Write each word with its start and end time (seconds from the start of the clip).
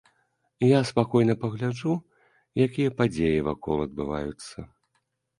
Я 0.67 0.77
спакойна 0.91 1.33
пагляджу, 1.41 1.93
якія 2.67 2.93
падзеі 3.01 3.43
вакол 3.49 3.77
адбываюцца. 3.87 4.57